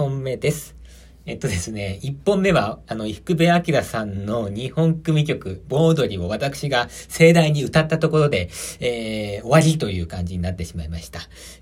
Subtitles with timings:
[0.00, 0.79] 本目です。
[1.26, 8.48] えっとですね、1本目は、あの、福部明さんの日本組曲、盆踊りを私が盛大に歌ったところで、
[8.80, 11.20] えー、終わりという感じになってしまいました。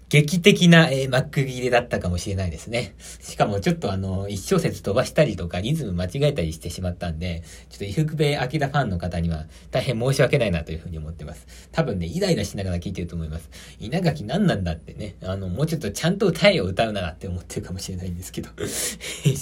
[0.09, 2.95] 劇的な、えー、マック切れだったかもしれないですね。
[3.21, 11.47] しかもちょっとあの、一小節飛ばしたりとか、リズム間違えたりしてしまったんで、ちょっと伊福部明ファンの方には大変申し訳ないなというふうに思ってます。
[11.73, 13.51] 多分ね、イライラしながら聴いてると思います。
[13.81, 18.49] 稲垣何なんだってね、あの、もうちょっとちゃんと歌えよ歌うならって思ってるかもしれないんですけど、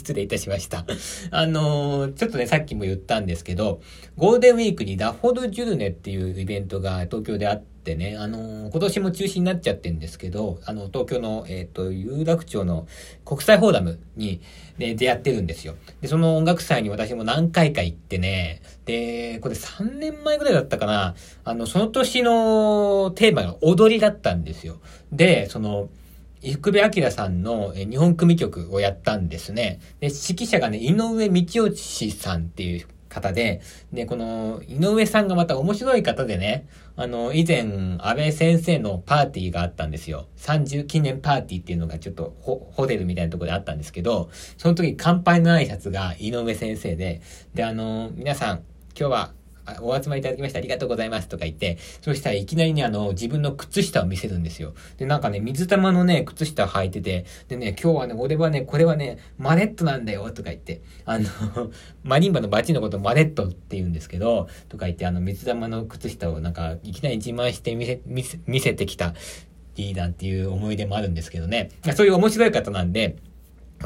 [0.06, 0.84] 失礼いたしました。
[1.32, 3.80] あのー、ちょっとね、さっきも言ったんですけど、
[4.16, 12.86] ゴールデンウィークにダフォルジュルネっていうイベントが東京であって、ね、あのー、今年も中止になっちゃってんですけど、あの、東京の、えっ、ー、と、有楽町の
[13.24, 14.40] 国際フォーラムに、
[14.78, 15.74] ね、出会ってるんですよ。
[16.00, 24.78] で、その音楽祭に私も何回か行ってね、で、これ3年前ぐらいだったかな、あの、その年のテーマが踊りだったんですよ。
[25.10, 25.88] で、その、
[26.52, 29.80] 福部明さんの日本組曲をやったんですね。
[30.00, 33.60] で、指揮者がね、井上道義さんっていう方で、
[33.92, 40.28] で、この、井上さんがまた面白い方でね、あの、以前、安倍先生のパーティーがあったんですよ。
[40.36, 47.20] 30記念パーティーっていうのがちょっとホ、ホテルみたいなとこであったんですけど、その時乾杯の挨拶が井上先生で、
[47.54, 48.62] で、あの、皆さん、
[48.98, 49.32] 今日は
[49.80, 54.74] お集まりいただきましてありがとうございますとか言って、そしたらいきなりね、あの、自分の靴下を見せるんですよ。
[54.96, 61.26] で、なんかね、水玉のね、靴下履いてて、でね、今日はね、俺はね、これはね、マネットなんだよとか言って、あの
[62.04, 69.14] マリンバのバチのことマネットって言うんですけど、とか言って、あの、水玉の靴下をなんか、いきなり自慢して見せ、見せ、見せてきた、
[69.76, 71.70] いいなっていう思い出もあるんですけどね。
[71.94, 73.16] そういう面白い方なんで、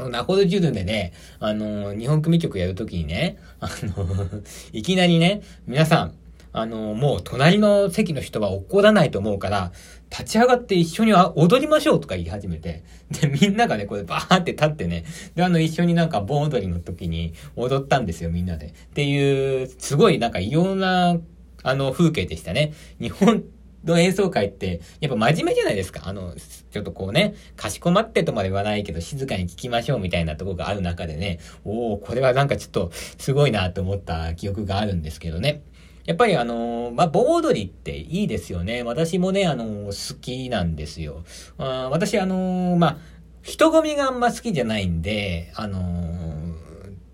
[0.09, 4.05] ナホルジュルでね、あの、日本組曲やるときにね、あの、
[4.73, 6.13] いきなりね、皆さん、
[6.53, 9.71] あの、もう隣の席の人は怒らないと思うから、
[10.09, 18.67] 立ち上がって一緒に踊りましょうとか言い始めて、で、みんながね、これバーって立ってね、で、あの、一緒になんか盆踊りの時に踊ったんですよ、みんなで。
[18.67, 21.17] っていう、すごいなんか異様な、
[21.63, 22.73] あの、風景でしたね。
[22.99, 23.43] 日本
[23.83, 26.01] の演奏会って、やっぱ真面目じゃないですか。
[26.05, 26.35] あの、
[26.71, 35.63] ちょっとこうね、かしこまってとまで言わないけど、静かに聞きましょうみたいなとこがある中でね、おおこれはなんかちょっと、すごいなと思った記憶があるんですけどね。
[36.05, 38.83] やっぱりあのー、まあ、盆踊りっていいですよね。
[38.83, 41.23] 私もね、あのー、好きなんですよ。
[41.57, 42.97] あ私あのー、まあ、
[43.43, 45.79] 人混みがあんま好きじゃないんで、あの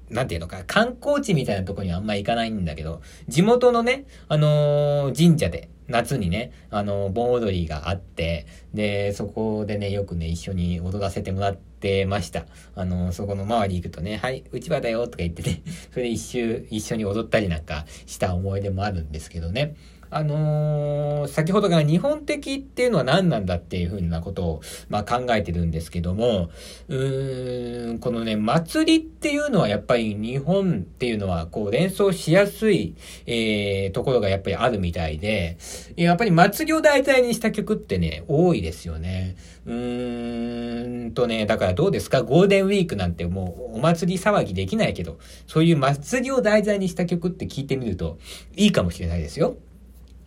[0.10, 12.46] なんていうのか、観光地みたいなとこにあんま行かないんだけど、地元のね、あの神社で、夏にね、あの、盆踊りがあって、で、そこでね、よくね、一緒に踊らせてもらってました。
[12.76, 15.62] あの、そこの周り行くとね、はい、うちわだよとか言ってね、
[15.92, 19.76] それで一周、一緒に踊ったりなんかした思い出もあるんですけどね。
[20.10, 26.50] あのー、先ほどから日本的っていうのは何なんだっていうふうなことを、まあ、考えてるんですけども、
[26.88, 32.96] うーん、このね、祭りっていうのはやっぱり日本っていうのはこう連想しやすい、
[33.26, 35.58] えー、ところがやっぱりあるみたいで、
[35.96, 39.36] やっぱり祭りを題材にした曲ってね、多いですよね。
[39.66, 42.24] うーんとね、だからどうですか？
[42.24, 48.18] ゴールデンウィークなんてもうお祭り騒ぎできないけど、そういう祭りを題材にした曲って聞いてみると
[48.56, 49.58] いいかもしれないですよ。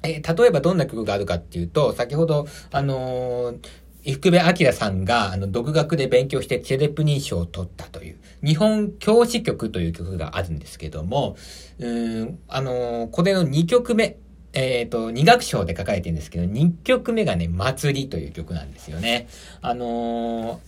[0.03, 3.59] えー、例えばどんな曲があるかっていうと、先ほど、あのー、
[4.03, 11.37] 伊福部明さんが、あの、独学で勉強してチェレプニー賞を取ったという、日本教師曲という曲があるんですけども、
[11.78, 14.16] うん、あのー、これの2曲目、
[14.53, 19.28] えっ、ー、と、2楽章で書かれてるんですけど、2曲目がね、祭りという曲なんですよね。
[19.60, 20.59] あのー、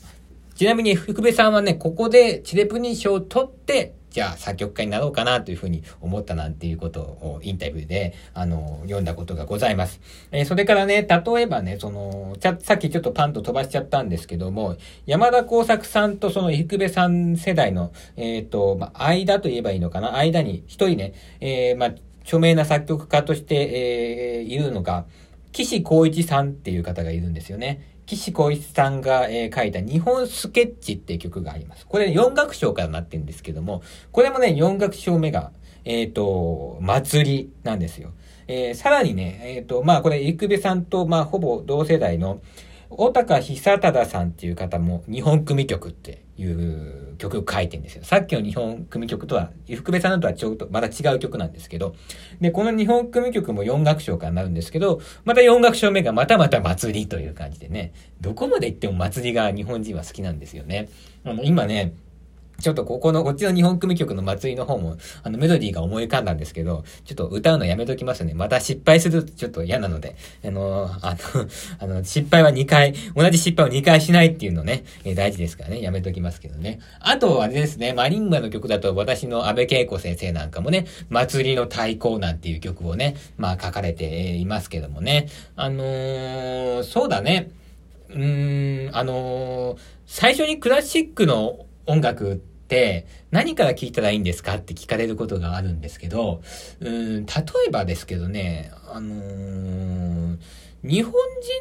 [0.54, 10.00] ちなみに福部さんはね、ここでチェレプニー賞を取って、じゃあ作曲家になろうかなというふうに思ったなんていうことをインタビューで、あの、読んだことがございます。
[10.30, 20.16] えー、それからね、例えばね、その、さっきちょっとパンと飛ばしちゃったんですけども、山田耕作さんとその伊福部さん世代の、えっ、ー、と、まあ、間と言えばいいのかな？
[20.16, 25.06] 間に一人ね、えー、まあ、著名な作曲家として、えー、いるのが、
[25.52, 27.91] 岸光一さんっていう方がいるんですよね。
[28.16, 31.86] 岸浩一さんが、えー、書いた日本スケッチっていう曲があります。
[31.86, 35.52] これ4楽章からなってるんですけども、これもね、4楽章目が、
[35.84, 38.12] えっ、ー、と、祭りなんですよ。
[38.48, 42.40] えー、さらにね、えっ、ー、と、まあこれ、生部さんと、まあほぼ同世代の、
[42.96, 48.04] 小高久忠さんっていう方も日本組曲っていう曲を書いてんですよ。
[48.04, 51.94] さっきの日本組曲とは、福部さんとはちょっとまた違う曲なんですけど、
[52.40, 60.88] で、この日本組曲も4楽章からなるんですけど、また4楽章目がまたまた祭りという感じでね、どこまで行っても祭りが日本人は好きなんですよね。
[61.24, 61.94] あの、今ね、
[62.62, 68.34] ちょっとここの、こっちの日本組曲の祭りの方も、あの、メロディーが思い浮かんだんですけど、ちょっと歌うのやめときますね。
[68.34, 70.14] また失敗するとちょっと嫌なので、
[70.44, 71.18] あの、あの、
[71.80, 76.78] あの、失敗は2回、同じ失敗を2回しないっていうのね、え大事ですからね、やめときますけどね。
[77.00, 85.26] あと、あれですね、マリンバの曲だと私の安倍恵子先生なんかもね、祭りの対抗なんていう曲をね、まあ書かれていますけどもね。
[85.56, 87.50] あのー、そうだね。
[88.10, 92.51] うーん、あのー、最初にクラシックの音楽って、
[93.30, 96.42] 何から聞いたらいいんですかって聞かれることがあるんですけど、
[96.80, 97.32] うん、例
[97.68, 100.38] えばですけどね、あのー、
[100.84, 101.12] 日本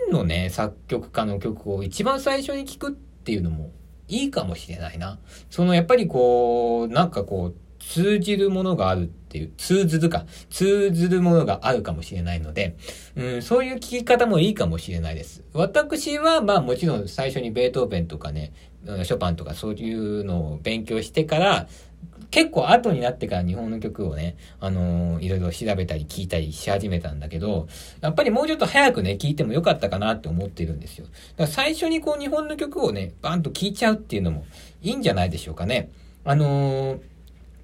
[0.08, 3.72] 人のね、作曲家の曲を一番最初に聞くっていうのも
[4.08, 5.20] いいかもしれないな。
[5.50, 12.76] そのやっぱりこう、なんかこう、通じるものがあるっていう、通ずるか、通ずるものがあるかもしれないので、
[13.16, 15.44] うん、そういう聞き方もいいかもしれないです。
[15.54, 18.54] 私は、まあもちろん最初にベートーベンとかね、
[18.86, 21.68] ショパンとかそういうのを勉強してから、
[22.32, 27.68] 結構後になってから日本の曲をね、あのー、いろいろ調べたり聞いたりし始めたんだけど、
[28.00, 31.06] やっぱりもうちょっと早くね、聞いてもよかったかなって思ってるんですよ。
[31.06, 34.46] だから最初にこう日本の曲をね、バンと聞いちゃうっていうのも
[34.82, 35.90] いいんじゃないでしょうかね。
[36.24, 37.11] あのー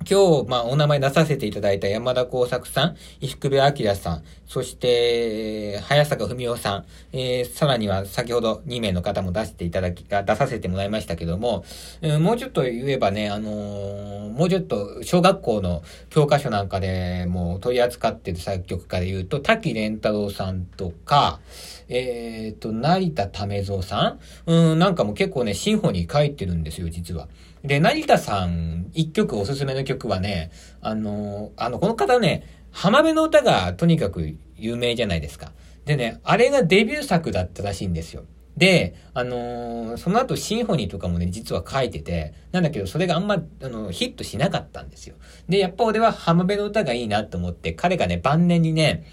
[0.10, 11.66] 今日、まあ、お名前出させていただいた山田耕作さん、伊福部明さん、そして、早坂文夫さん、えー、さらには先ほど2名の方も出していただき、出させてもらいましたけども、
[12.02, 21.42] えー、もうちょっと言えばね、あのー、もうちょっと小学校の教科書なんかでも取り扱っている作曲家で言うと、滝蓮太郎さんとか、
[21.90, 24.52] えっ、と、成田為蔵さん？
[24.52, 27.28] うん、なんかも結構ね、シンフォニー書いてるんですよ、実は。
[27.64, 30.52] で、成田さん、一曲おすすめの曲はね、
[30.82, 35.52] あの、あの、この方ね、浜辺の歌がとにかく有名じゃないですか。
[35.86, 38.26] でね、あれがデビュー作だったらしいんですよ。
[38.58, 45.16] で、あのー、その後シンフォニーとかもね、実は書いてて、なんだけど、それがあんま、あの、ヒットしなかったんですよ。
[45.48, 49.06] で、やっぱ俺は浜辺の歌がいいなと思って、彼がね、晩年にね、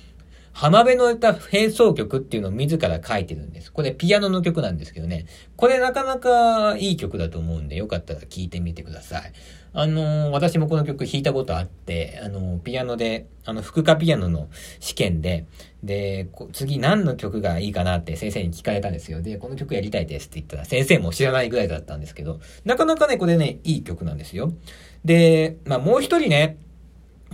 [0.54, 3.72] 浜辺の歌並奏曲っていうのを自ら書いてるんです。
[3.72, 5.26] これピアノの曲なんですけどね。
[5.56, 9.32] これなかなかいい曲だと思うんで、よかったら聴いてみてください。
[9.76, 14.48] あのー、私もこの曲弾いたことあって、あのー、ピアノで、あの、副科ピアノの
[14.78, 15.46] 試験で、
[15.82, 19.20] で、次何の曲がいいかなって先生に聞かれたんですよ。
[19.20, 24.52] で、この曲やりたいですって言ったら先生も知らないぐらいだったんですけど、なかなかね、これね、いい曲なんですよ。
[25.04, 26.56] で、まあもう一人ね、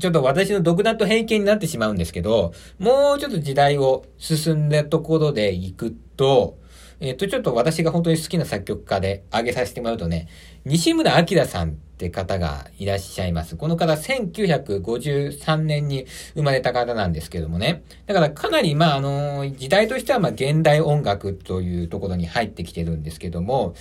[0.01, 6.59] ちょっと私の独断と偏見になってしまうんですけど、もうちょっと時代を進んだところで行くと、
[7.01, 10.29] えっ、と、ちょっと私が本当に好きな作曲家で挙げさせてもらうとね、
[10.67, 13.57] 西村明さんって方がいらっしゃいます。
[13.57, 17.83] この方、1953年に生まれた方なんですけどもね。
[18.07, 23.75] だからかなり、まあ、あの、時代としては、まあ、現代音楽というところに入ってきてるんですけども、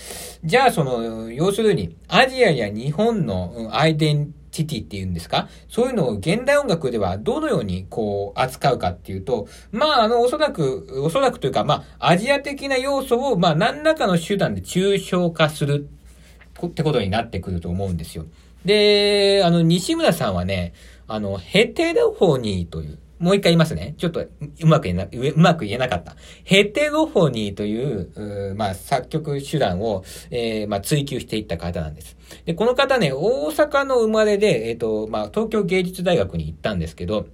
[0.45, 5.49] じゃあ、その、要するに、アジアや日本のアイデンティティっていうんですか？
[5.67, 15.89] そういうのを現代音楽ではどのようにこう扱うかっていうと、まああのおそらく、おそらくというかまあアジア的な要素をまあ何らかの手段で抽象化する
[16.65, 18.25] ってことになってくると思うんですよ。
[18.65, 20.73] で、あの西村さんはね、
[21.07, 23.95] あのヘテロフォニーというもう一回言いますね。
[23.97, 24.29] ちょっとう
[24.65, 26.15] まく言えな、うまく言えなかった。
[26.45, 32.17] ヘテロフォニーという、うまあ、作曲手段を、えー、まあ、追求していった方なんです。
[32.45, 37.27] で、この方ね、大阪の生まれで、えっ、ー、と、まあ、東京芸術大学に行ったんですけど、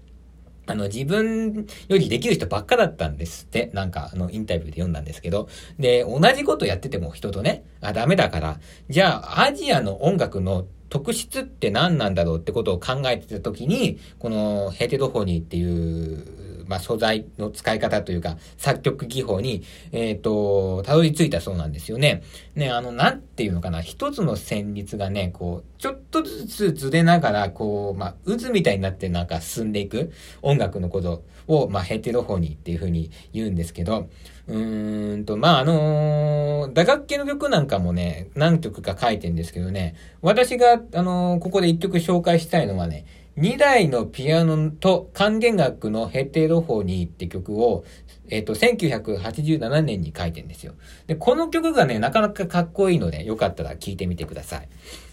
[0.67, 8.59] あの、自分よりできる人ばっかだったんですって、なんか、あの、インタビューで読んだんですけど、で、同じことやってても人とね、あ、ダメだから、
[8.89, 22.23] じゃあ、アジアの音楽の特質って何なんだろうってことを考えてた時に、このヘテロフォニーっていうまあ、素材の使い方というか、作曲技法に、えっ、ー、と、たどり着いたそうなんですよね。
[22.55, 30.11] ね、あの、なんていうのかな、一つの旋律がね、こう、ちょっとずつずれながら、こう、まあ、渦みたいになってなんか進んでいく
[30.41, 34.09] 音楽のことを、まあ、ヘテロフォニーっていうふうに言うんですけど、
[34.47, 43.05] うーんと、まあ、あのー、打楽器の曲なんかもね、何曲か書いてんですけどね、私が、あのー、ここで一曲紹介したいのはね、
[43.37, 47.83] 2台のピアノと管弦楽のヘテロフォニーって曲を、
[48.29, 50.73] えっ、ー、と、1987年に書いてんですよ。
[51.07, 54.69] で、この曲がね、なかなかかっこいいので、よかったら聴いてみてください。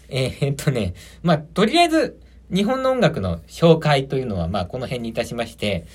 [0.09, 5.85] えー、っとね、まあ、とりあえず、日本の音楽の紹介というのは、まあ、この辺にいたしまして、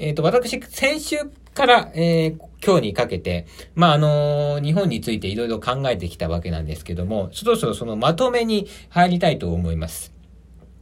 [0.00, 1.16] えっ、ー、と、私、先週
[1.52, 10.14] から、えー、今日にかけて、まあ、あのー、日本についていろいろ考えてきたわけなんですけども、そろそろそのまとめに入りたいと思います。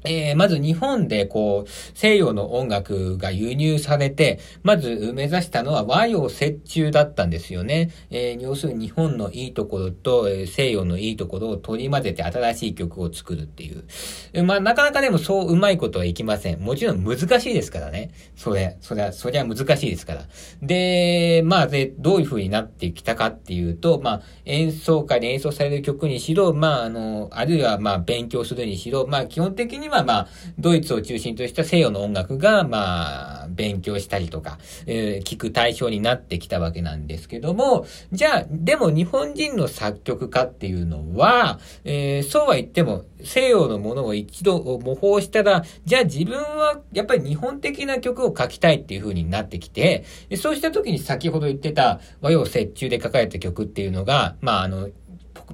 [0.04, 7.90] えー、まず日本でこう、西洋の音楽が輸入されて、まず目指したのは和洋折衷だったんですよね。
[8.10, 14.44] えー、要するに日本のいいところと、西洋のいいところを取り混ぜて新しい曲を作るっていう。
[14.44, 16.60] まあ、なかなかでもそううまいことはいきません。
[16.60, 18.10] もちろん難しいですからね。
[18.36, 20.22] それ、そりゃ、そりゃ難しいですから。
[20.62, 30.28] で、まあ、で、どういう風になってきたかっていうと、まあ、演奏会で演奏される曲にしろ、まあ、あの、あるいはまあ、勉強するにしろ、まあ、基本的にはまあ、
[30.58, 50.04] ドイツを中心とした西洋の音楽が、まあ、勉強したりとか、えー、聞く対象になってきたわけなんですけども、じゃあ、でも日本人の作曲家っていうのは、えー、そうは言っても、西洋のものを一度模倣したら、じゃあ自分はやっぱり日本的な曲を書きたいっていう風になってきて、
[50.36, 54.88] そうした時に先ほど言ってた和洋折衷で書かれた曲っていうのが、まあ、あの、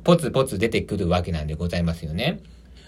[0.03, 2.41] ポツポツ出てくるわけなんでございますよね。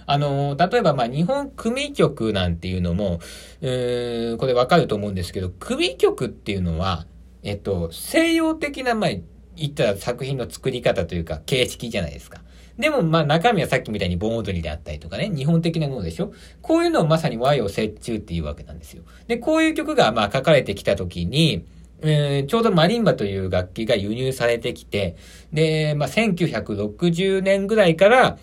[0.07, 3.19] あの、例えば、まあ、日本組曲なんていうのも、
[3.61, 7.07] えー、これわかると思うんですけど、組曲っていうのは、
[7.43, 9.11] えっと、西洋的な、まあ、
[9.57, 12.43] 言ったら作品の作り方というか、形式じゃないですか。
[12.79, 16.33] でも、まあ、中身はさっきみたいに盆踊りであったりとかね、日本的なものでしょ？
[16.61, 19.03] こういうのをまさに和洋折衷っていうわけなんですよ。
[19.29, 21.65] で、こういう曲が、まあ、書かれてきたときに、
[22.03, 25.17] えー、ちょうどマリンバという楽器が輸入されてきて、
[25.55, 28.39] で、まあ、1960年ぐらいから、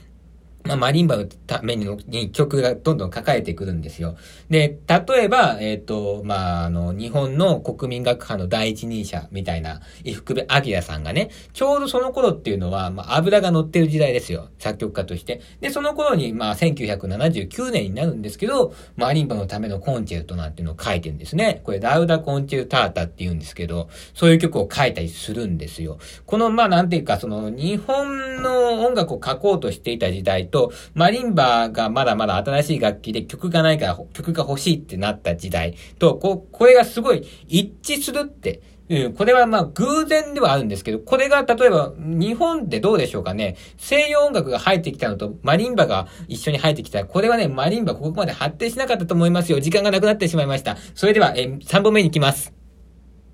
[0.66, 4.16] まあ、マリンバのためにに曲がどんどん書かれてくるんですよ。
[4.50, 14.50] で、例えば、えっ、ー、と、まあ、あの、日本の国民学派の第一人者みたいな、伊福部明さんがね、ちょうどその頃っていうのは、まあ、油が乗ってる時代ですよ。
[14.58, 15.42] 作曲家として。
[15.60, 21.60] で、その頃に、まあ、1979年になるんですけど、マリンバのためのコンチェルトなんていうのを書いてるんですね。
[21.66, 25.98] これ、ラウダコンチェルタータって言うんですけど、そういう曲を書いたりするんですよ。
[26.26, 43.58] この、まあ、なんていうか、その、日本の音楽を書こうとしていた時代と、マリンバーがまだまだ新しい楽器で曲がないから曲が欲しいってなった時代と、ここれがすごい一致するって、うん、これはまあ偶然ではあるんですけど、これが例えば日本ってどうでしょうかね。
[43.78, 49.60] 西洋音楽が入ってきたのとマリンバが一緒に入ってきたこれはね、マリンバここまで発展しなかったと思いますよ。
[49.60, 50.78] 時間がなくなってしまいました。
[50.94, 52.63] それでは、え3本目に行きます。